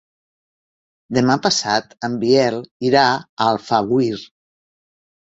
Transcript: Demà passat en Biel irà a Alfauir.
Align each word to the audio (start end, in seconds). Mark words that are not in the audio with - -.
Demà 1.17 1.35
passat 1.43 1.95
en 2.09 2.17
Biel 2.25 2.59
irà 2.91 3.07
a 3.13 3.23
Alfauir. 3.53 4.23